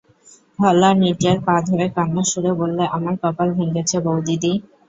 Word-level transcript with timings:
হলা 0.59 0.89
নীরজার 0.99 1.37
পা 1.45 1.55
ধরে 1.67 1.85
কান্নার 1.95 2.27
সুরে 2.31 2.51
বললে, 2.59 2.83
আমার 2.95 3.15
কপাল 3.21 3.49
ভেঙেছে 3.57 3.97
বউদিদি। 4.05 4.51